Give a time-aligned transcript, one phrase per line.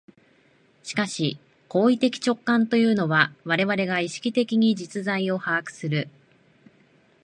[0.81, 1.37] しかし
[1.69, 6.09] 行為的直観というのは、我々が意識的に実在を把握する、